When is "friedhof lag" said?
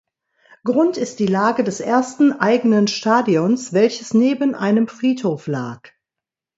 4.87-5.91